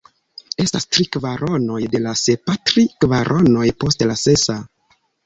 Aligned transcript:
Estas 0.63 0.87
tri 0.95 1.03
kvaronoj 1.15 1.81
de 1.95 2.01
la 2.05 2.13
sepa 2.21 2.55
tri 2.71 2.87
kvaronoj 3.05 3.67
post 3.85 4.07
la 4.13 4.17
sesa. 4.23 4.57